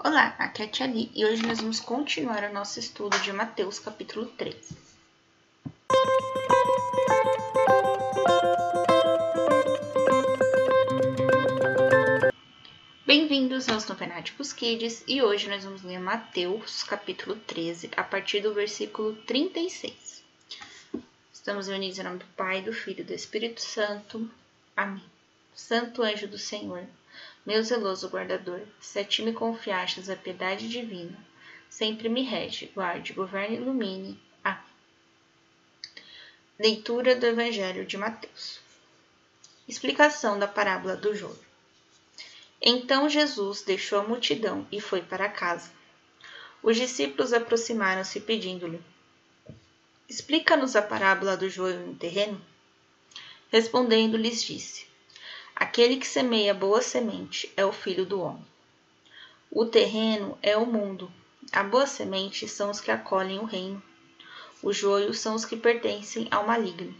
[0.00, 3.32] Olá, aqui é a Tia Li, e hoje nós vamos continuar o nosso estudo de
[3.32, 4.76] Mateus capítulo 13.
[13.04, 18.54] Bem-vindos aos Novenáticos Kids e hoje nós vamos ler Mateus capítulo 13 a partir do
[18.54, 20.22] versículo 36.
[21.32, 24.30] Estamos unidos em nome do Pai, do Filho e do Espírito Santo.
[24.76, 25.02] Amém.
[25.56, 26.86] Santo anjo do Senhor,
[27.48, 31.18] meu zeloso guardador, se a ti me confiastes a piedade divina,
[31.70, 34.20] sempre me rege, guarde, governe e ilumine.
[34.44, 34.60] Amém.
[36.58, 38.60] Leitura do Evangelho de Mateus.
[39.66, 41.40] Explicação da parábola do joio.
[42.60, 45.70] Então Jesus deixou a multidão e foi para casa.
[46.62, 48.78] Os discípulos aproximaram-se pedindo-lhe:
[50.06, 52.38] Explica-nos a parábola do joio no terreno?
[53.50, 54.86] Respondendo, lhes disse:
[55.60, 58.46] Aquele que semeia boa semente é o filho do homem.
[59.50, 61.12] O terreno é o mundo.
[61.50, 63.82] A boa semente são os que acolhem o reino.
[64.62, 66.94] Os joios são os que pertencem ao maligno.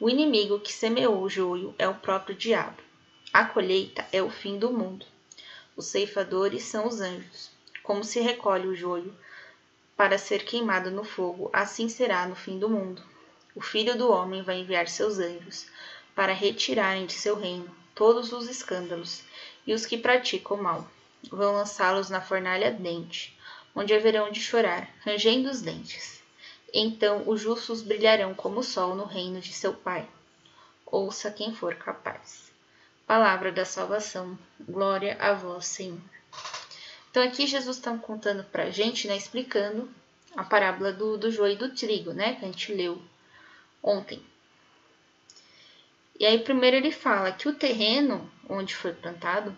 [0.00, 2.82] O inimigo que semeou o joio é o próprio diabo.
[3.30, 5.04] A colheita é o fim do mundo.
[5.76, 7.50] Os ceifadores são os anjos.
[7.82, 9.14] Como se recolhe o joio
[9.94, 13.02] para ser queimado no fogo, assim será no fim do mundo.
[13.54, 15.66] O filho do homem vai enviar seus anjos
[16.16, 19.22] para retirarem de seu reino todos os escândalos
[19.66, 20.88] e os que praticam mal.
[21.30, 23.38] Vão lançá-los na fornalha ardente,
[23.74, 26.22] onde haverão de chorar, rangendo os dentes.
[26.72, 30.08] Então os justos brilharão como o sol no reino de seu Pai.
[30.86, 32.50] Ouça quem for capaz.
[33.06, 34.38] Palavra da salvação.
[34.58, 36.00] Glória a vós, Senhor.
[37.10, 39.88] Então aqui Jesus está contando para a gente, né, explicando
[40.34, 43.00] a parábola do, do joio e do trigo, né, que a gente leu
[43.82, 44.22] ontem.
[46.18, 49.56] E aí primeiro ele fala que o terreno onde foi plantado,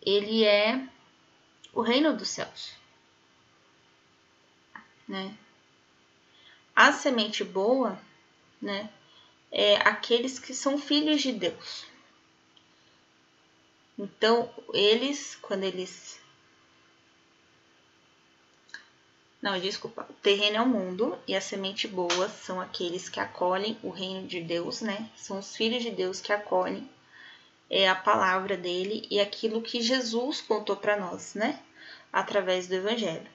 [0.00, 0.86] ele é
[1.72, 2.74] o reino dos céus.
[5.08, 5.36] Né?
[6.74, 8.00] A semente boa,
[8.60, 8.90] né,
[9.50, 11.84] é aqueles que são filhos de Deus.
[13.98, 16.21] Então, eles, quando eles
[19.42, 20.06] Não, desculpa.
[20.08, 24.26] O terreno é o mundo e a semente boa são aqueles que acolhem o reino
[24.26, 25.10] de Deus, né?
[25.16, 26.88] São os filhos de Deus que acolhem
[27.72, 31.58] é a palavra dele e aquilo que Jesus contou para nós, né?
[32.12, 33.26] Através do evangelho.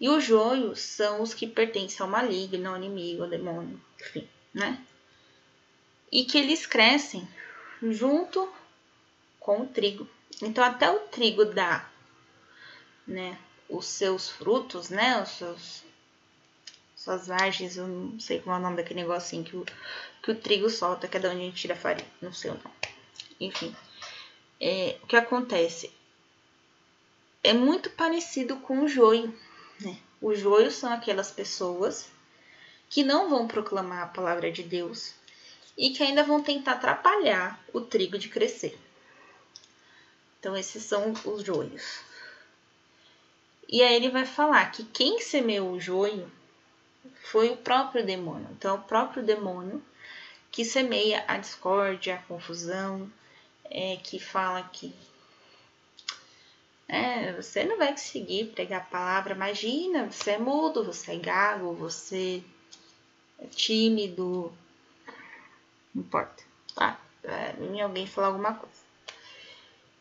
[0.00, 4.82] E os joios são os que pertencem ao maligno, ao inimigo, ao demônio, enfim, né?
[6.10, 7.28] E que eles crescem
[7.82, 8.50] junto
[9.38, 10.08] com o trigo.
[10.40, 11.90] Então até o trigo dá,
[13.06, 13.38] né,
[13.68, 15.22] os seus frutos, né?
[15.22, 15.86] Os seus
[16.96, 19.64] suas vagens, eu não sei como é o nome daquele negocinho que o,
[20.22, 22.50] que o trigo solta, que é da onde a gente tira a farinha, não sei
[22.50, 22.76] o nome.
[23.38, 23.76] Enfim,
[24.60, 25.92] é, o que acontece?
[27.44, 29.32] É muito parecido com o joio,
[29.80, 29.96] né?
[30.20, 32.08] O joio são aquelas pessoas
[32.90, 35.14] que não vão proclamar a palavra de Deus
[35.78, 38.76] e que ainda vão tentar atrapalhar o trigo de crescer.
[40.40, 42.00] Então, esses são os joios.
[43.68, 46.30] E aí ele vai falar que quem semeou o joio
[47.24, 48.48] foi o próprio demônio.
[48.52, 49.82] Então, é o próprio demônio
[50.50, 53.10] que semeia a discórdia, a confusão,
[53.64, 54.94] é, que fala que
[56.88, 59.34] é, você não vai conseguir pregar a palavra.
[59.34, 62.42] Imagina, você é mudo, você é gago, você
[63.40, 64.52] é tímido.
[65.94, 66.44] Não importa,
[66.74, 67.00] tá?
[67.24, 68.86] É, alguém falar alguma coisa.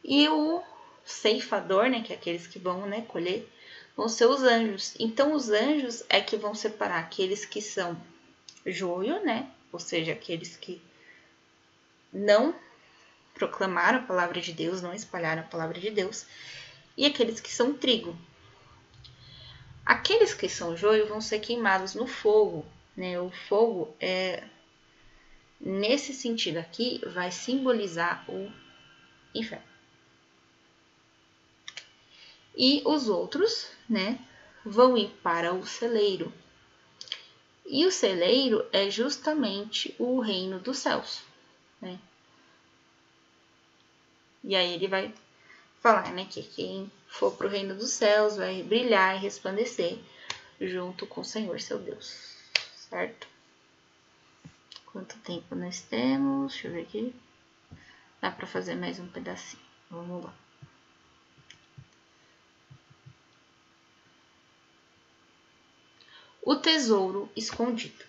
[0.04, 0.62] E o
[1.04, 3.50] ceifador, né, que é aqueles que vão né, colher,
[3.96, 4.94] vão ser os anjos.
[5.00, 8.00] Então, os anjos é que vão separar aqueles que são
[8.66, 9.50] joio, né?
[9.72, 10.82] Ou seja, aqueles que
[12.12, 12.56] não
[13.34, 16.26] proclamaram a palavra de Deus, não espalharam a palavra de Deus,
[16.98, 18.18] e aqueles que são trigo.
[19.86, 23.20] Aqueles que são joio vão ser queimados no fogo, né?
[23.20, 24.44] O fogo é
[25.60, 28.52] nesse sentido aqui vai simbolizar o
[29.34, 29.75] inferno.
[32.56, 34.20] E os outros, né,
[34.66, 36.32] vão ir para o celeiro.
[37.66, 41.22] E o celeiro é justamente o reino dos céus,
[41.82, 42.00] né?
[44.44, 45.14] E aí ele vai
[45.82, 49.98] falar, né, que quem for para o reino dos céus vai brilhar e resplandecer
[50.62, 52.36] junto com o Senhor seu Deus,
[52.90, 53.28] certo?
[54.86, 56.54] Quanto tempo nós temos?
[56.54, 57.16] Deixa eu ver aqui.
[58.22, 59.62] Dá para fazer mais um pedacinho.
[59.90, 60.34] Vamos lá.
[66.42, 68.04] O tesouro escondido.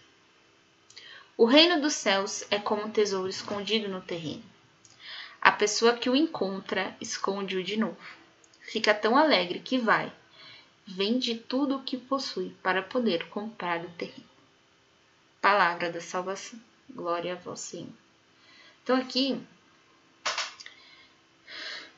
[1.36, 4.42] O reino dos céus é como um tesouro escondido no terreno.
[5.40, 7.96] A pessoa que o encontra esconde-o de novo.
[8.62, 10.12] Fica tão alegre que vai,
[10.84, 14.28] vende tudo o que possui para poder comprar o terreno.
[15.40, 16.58] Palavra da salvação.
[16.90, 17.92] Glória a vós, Senhor.
[18.82, 19.40] Então aqui,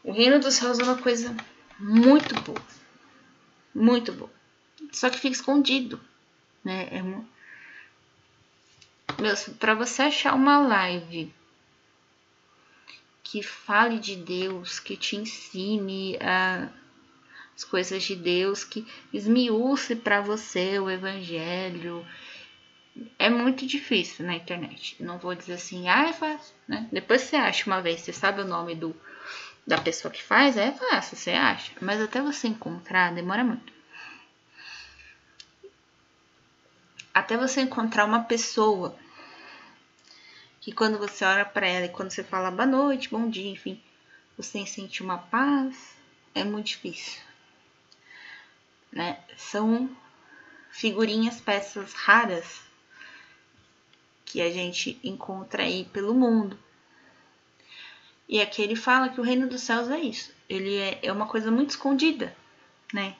[0.05, 1.35] o reino dos céus é uma coisa
[1.79, 2.63] muito boa.
[3.75, 4.31] Muito boa.
[4.93, 5.99] Só que fica escondido,
[6.69, 6.89] né?
[6.93, 7.25] É uma...
[9.59, 11.33] Para você achar uma live
[13.23, 16.69] que fale de Deus, que te ensine a,
[17.57, 22.07] as coisas de Deus, que esmiúce para você o evangelho,
[23.19, 24.97] é muito difícil na internet.
[25.01, 26.87] Não vou dizer assim, ah, é fácil, né?
[26.93, 28.95] Depois você acha uma vez, você sabe o nome do
[29.67, 31.73] da pessoa que faz, é fácil, você acha.
[31.81, 33.78] Mas até você encontrar, demora muito.
[37.19, 38.97] Até você encontrar uma pessoa
[40.61, 43.83] que quando você olha para ela e quando você fala boa noite, bom dia, enfim,
[44.37, 45.97] você sente uma paz,
[46.33, 47.21] é muito difícil.
[48.93, 49.19] Né?
[49.37, 49.91] São
[50.71, 52.63] figurinhas, peças raras
[54.25, 56.57] que a gente encontra aí pelo mundo.
[58.29, 60.33] E aqui ele fala que o reino dos céus é isso.
[60.49, 62.37] Ele é, é uma coisa muito escondida,
[62.95, 63.17] né?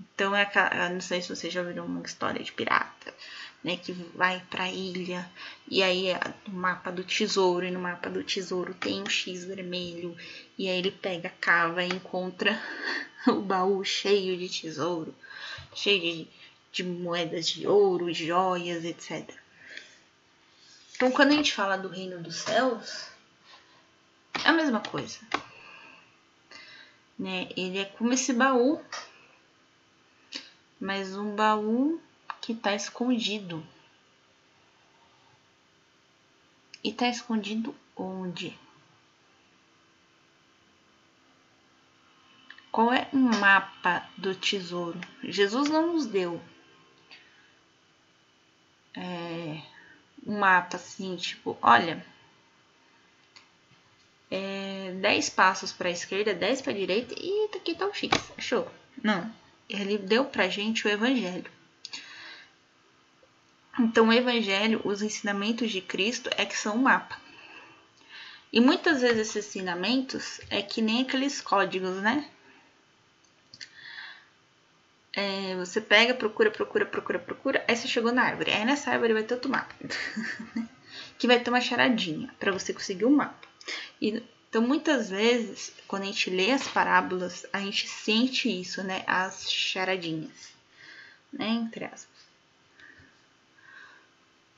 [0.00, 0.48] Então, é
[0.90, 3.14] não sei se você já ouviu uma história de pirata,
[3.62, 3.76] né?
[3.76, 5.28] Que vai pra ilha
[5.68, 9.44] e aí é no mapa do tesouro, e no mapa do tesouro tem um X
[9.44, 10.16] vermelho,
[10.58, 12.60] e aí ele pega, cava e encontra
[13.26, 15.14] o baú cheio de tesouro,
[15.74, 16.28] cheio de,
[16.70, 19.28] de moedas de ouro, joias, etc.
[20.94, 23.08] Então, quando a gente fala do reino dos céus,
[24.44, 25.18] é a mesma coisa.
[27.18, 27.48] Né?
[27.56, 28.80] Ele é como esse baú,
[30.84, 31.98] mas um baú
[32.42, 33.66] que está escondido.
[36.82, 38.58] E está escondido onde?
[42.70, 45.00] Qual é o mapa do tesouro?
[45.22, 46.38] Jesus não nos deu
[48.94, 49.62] é,
[50.26, 52.04] um mapa assim, tipo, olha,
[54.30, 58.10] é, 10 passos para a esquerda, 10 para a direita e aqui tá o X,
[58.36, 58.70] achou?
[59.02, 59.32] Não,
[59.68, 61.50] ele deu pra gente o evangelho.
[63.78, 67.20] Então, o evangelho, os ensinamentos de Cristo é que são um mapa.
[68.52, 72.30] E muitas vezes esses ensinamentos é que nem aqueles códigos, né?
[75.12, 78.52] É, você pega, procura, procura, procura, procura, aí você chegou na árvore.
[78.52, 79.74] Aí nessa árvore vai ter outro mapa,
[81.18, 83.48] que vai ter uma charadinha para você conseguir o um mapa.
[84.00, 84.22] E,
[84.54, 89.02] então, muitas vezes, quando a gente lê as parábolas, a gente sente isso, né?
[89.04, 90.52] As charadinhas,
[91.32, 91.48] né?
[91.48, 92.24] Entre aspas.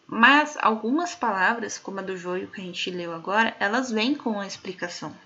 [0.07, 4.39] Mas algumas palavras, como a do joio que a gente leu agora, elas vêm com
[4.39, 5.17] a explicação.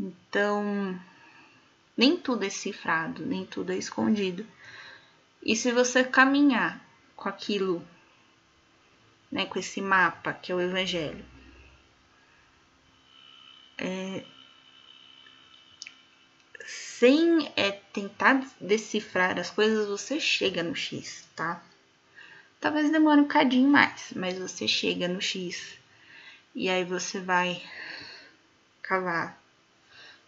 [0.00, 0.98] Então,
[1.94, 4.46] nem tudo é cifrado, nem tudo é escondido.
[5.42, 6.82] E se você caminhar
[7.14, 7.86] com aquilo,
[9.30, 11.36] né, com esse mapa que é o Evangelho,
[13.78, 14.24] é,
[16.98, 21.62] sem é, tentar decifrar as coisas, você chega no X, tá?
[22.60, 25.78] Talvez demore um cadinho mais, mas você chega no X
[26.54, 27.62] e aí você vai
[28.82, 29.38] cavar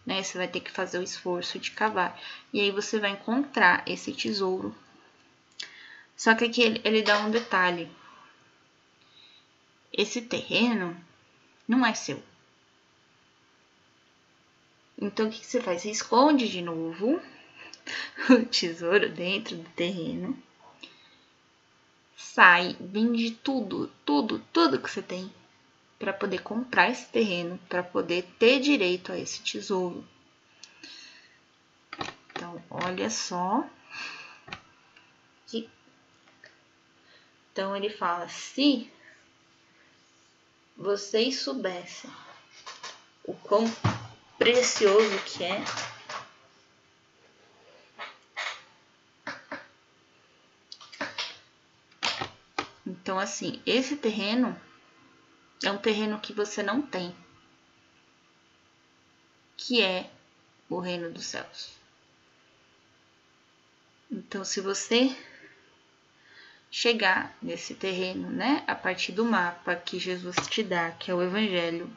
[0.09, 0.23] né?
[0.23, 2.19] Você vai ter que fazer o esforço de cavar.
[2.51, 4.75] E aí você vai encontrar esse tesouro.
[6.17, 7.87] Só que aqui ele, ele dá um detalhe.
[9.93, 10.99] Esse terreno
[11.67, 12.21] não é seu.
[15.01, 15.81] Então, o que, que você faz?
[15.81, 17.21] Você esconde de novo
[18.29, 20.37] o tesouro dentro do terreno.
[22.17, 25.31] Sai, vende tudo, tudo, tudo que você tem
[25.97, 30.05] para poder comprar esse terreno, para poder ter direito a esse tesouro.
[32.31, 33.65] Então, olha só.
[37.51, 38.89] Então, ele fala: se
[40.77, 42.09] vocês soubessem
[43.25, 43.65] o quão
[44.39, 45.63] precioso que é.
[52.87, 54.59] Então, assim, esse terreno
[55.63, 57.13] é um terreno que você não tem,
[59.57, 60.09] que é
[60.69, 61.77] o reino dos céus.
[64.09, 65.15] Então, se você
[66.71, 71.21] chegar nesse terreno, né, a partir do mapa que Jesus te dá, que é o
[71.21, 71.91] Evangelho,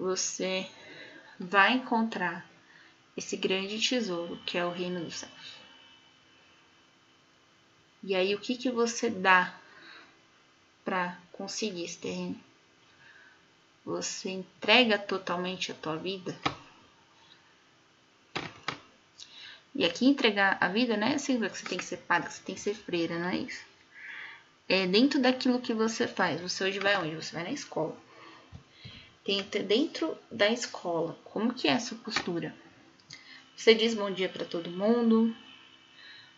[0.00, 0.66] você
[1.38, 2.48] vai encontrar
[3.16, 5.60] esse grande tesouro que é o reino dos céus.
[8.02, 9.54] E aí, o que que você dá
[10.82, 12.38] para conseguir esse terreno.
[13.84, 16.36] Você entrega totalmente a tua vida?
[19.74, 22.34] E aqui entregar a vida não é assim que você tem que ser padre, que
[22.34, 23.64] você tem que ser freira, não é isso.
[24.68, 26.40] É dentro daquilo que você faz.
[26.40, 27.14] Você hoje vai onde?
[27.14, 27.96] Você vai na escola.
[29.24, 31.18] Tem dentro da escola.
[31.24, 32.54] Como que é essa postura?
[33.56, 35.34] Você diz bom dia para todo mundo.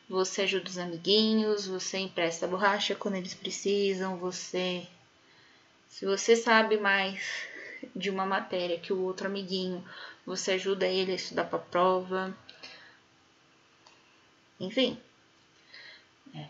[0.08, 4.86] Você ajuda os amiguinhos, você empresta borracha quando eles precisam, você
[5.92, 7.46] se você sabe mais
[7.94, 9.86] de uma matéria que o outro amiguinho,
[10.24, 12.36] você ajuda ele a estudar para a prova.
[14.58, 14.98] Enfim,
[16.34, 16.46] é.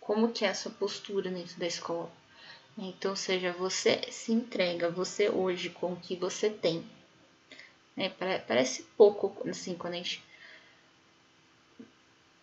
[0.00, 2.10] como que é a sua postura dentro da escola?
[2.78, 6.84] Então, seja, você se entrega, você hoje com o que você tem.
[7.96, 10.22] É, parece pouco, assim, quando a gente.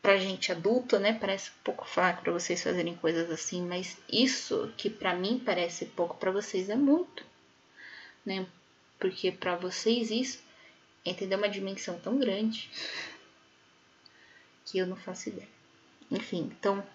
[0.01, 1.13] Pra gente adulta, né?
[1.13, 6.15] Parece pouco fraco para vocês fazerem coisas assim, mas isso que para mim parece pouco,
[6.15, 7.25] para vocês é muito,
[8.25, 8.45] né?
[8.99, 10.39] Porque para vocês isso
[11.03, 12.69] é entender uma dimensão tão grande
[14.65, 15.47] que eu não faço ideia.
[16.11, 16.85] Enfim, então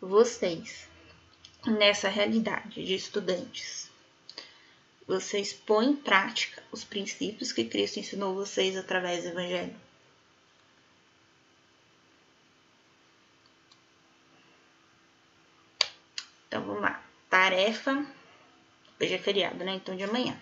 [0.00, 0.88] vocês
[1.66, 3.90] nessa realidade de estudantes,
[5.06, 9.76] vocês põem em prática os princípios que Cristo ensinou vocês através do Evangelho?
[16.48, 17.02] Então vamos lá.
[17.28, 18.06] Tarefa.
[19.00, 19.74] Hoje é feriado, né?
[19.74, 20.40] Então de amanhã.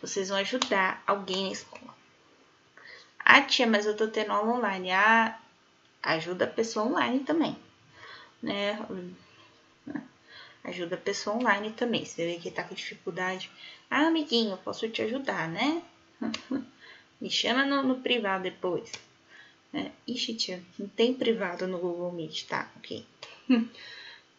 [0.00, 1.94] Vocês vão ajudar alguém na escola.
[3.18, 4.92] Ah, tia, mas eu tô tendo aula online.
[4.92, 5.38] Ah,
[6.02, 7.56] ajuda a pessoa online também.
[8.40, 8.78] Né?
[10.66, 12.04] Ajuda a pessoa online também.
[12.04, 13.48] Você vê que tá com dificuldade.
[13.88, 15.80] Ah, amiguinho, posso te ajudar, né?
[17.20, 18.90] Me chama no, no privado depois.
[19.72, 22.68] É, ixi, tia, não tem privado no Google Meet, tá?
[22.78, 23.06] Ok.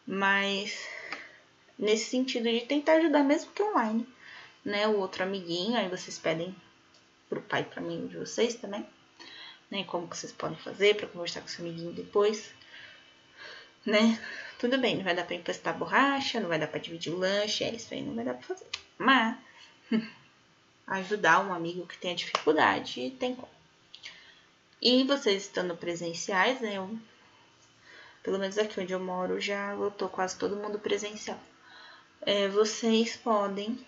[0.06, 0.86] Mas
[1.80, 4.06] nesse sentido de tentar ajudar mesmo que online,
[4.66, 4.86] né?
[4.86, 6.54] O outro amiguinho, aí vocês pedem
[7.30, 8.86] pro pai e pra mim de vocês também,
[9.72, 9.86] né?
[9.86, 12.54] Como que vocês podem fazer para conversar com seu amiguinho depois,
[13.88, 14.22] né?
[14.60, 17.64] Tudo bem, não vai dar para emprestar borracha, não vai dar para dividir o lanche,
[17.64, 18.68] é isso aí, não vai dar para fazer.
[18.98, 19.38] Mas
[20.86, 23.50] ajudar um amigo que tenha dificuldade, tem como.
[24.82, 26.78] E vocês estando presenciais, né?
[26.78, 26.98] Eu,
[28.22, 31.40] pelo menos aqui onde eu moro, já lotou quase todo mundo presencial.
[32.22, 33.80] É, vocês podem,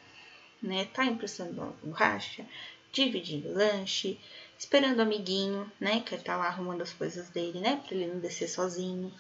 [0.61, 2.45] né, tá emprestando borracha,
[2.91, 4.17] dividindo lanche,
[4.57, 8.19] esperando o amiguinho, né, que tá lá arrumando as coisas dele, né, para ele não
[8.19, 9.11] descer sozinho.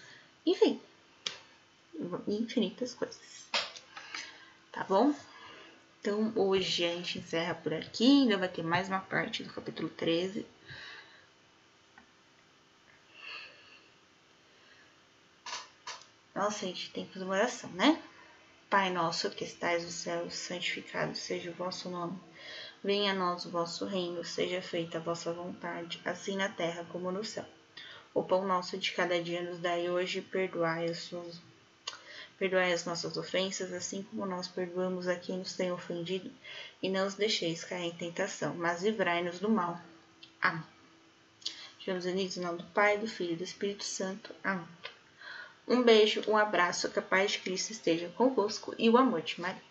[0.45, 0.81] Enfim,
[2.27, 3.45] infinitas coisas.
[4.71, 5.13] Tá bom?
[5.99, 9.89] Então, hoje a gente encerra por aqui, ainda vai ter mais uma parte do capítulo
[9.89, 10.45] 13.
[16.33, 18.01] Nossa, a gente tem que fazer uma oração, né?
[18.69, 22.17] Pai nosso que estais no céu, santificado seja o vosso nome.
[22.81, 27.11] Venha a nós o vosso reino, seja feita a vossa vontade, assim na terra como
[27.11, 27.45] no céu.
[28.13, 31.11] O pão nosso de cada dia nos dai hoje, perdoai as,
[32.37, 36.31] perdoai as nossas ofensas, assim como nós perdoamos a quem nos tem ofendido,
[36.81, 39.79] e não os deixeis cair em tentação, mas livrai-nos do mal.
[40.41, 40.63] Amém.
[41.79, 44.33] Chegamos início em nome do Pai, do Filho e do Espírito Santo.
[44.43, 44.67] Amém.
[45.67, 49.39] Um beijo, um abraço, que a paz de Cristo esteja convosco e o amor de
[49.39, 49.69] Maria.